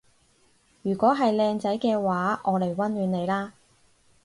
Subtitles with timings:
[0.81, 3.53] 如果係靚仔嘅話我嚟溫暖你啦